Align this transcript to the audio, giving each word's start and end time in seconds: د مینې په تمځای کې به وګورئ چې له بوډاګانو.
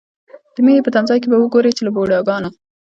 د 0.55 0.57
مینې 0.65 0.81
په 0.85 0.91
تمځای 0.95 1.19
کې 1.21 1.29
به 1.31 1.37
وګورئ 1.39 1.71
چې 1.77 1.83
له 1.85 1.91
بوډاګانو. 1.95 2.49